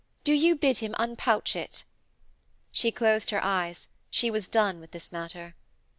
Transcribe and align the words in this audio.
'Do 0.23 0.33
you 0.33 0.55
bid 0.55 0.79
him 0.79 0.95
unpouch 0.97 1.55
it.' 1.55 1.83
She 2.71 2.91
closed 2.91 3.29
her 3.29 3.43
eyes; 3.43 3.87
she 4.09 4.31
was 4.31 4.47
done 4.47 4.79
with 4.79 4.89
this 4.93 5.11
matter. 5.11 5.53